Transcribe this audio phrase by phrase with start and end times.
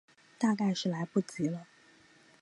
[0.39, 1.67] 大概是来不及了